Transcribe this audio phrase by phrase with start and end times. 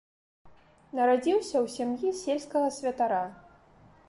[0.99, 3.23] Нарадзіўся ў сям'і сельскага святара.